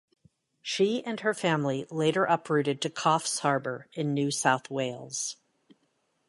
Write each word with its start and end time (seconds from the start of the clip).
She 0.63 1.05
and 1.05 1.19
her 1.19 1.35
family 1.35 1.85
later 1.91 2.25
uprooted 2.25 2.81
to 2.81 2.89
Coffs 2.89 3.41
Harbour 3.41 3.87
in 3.93 4.15
New 4.15 4.31
South 4.31 4.71
Wales. 4.71 5.37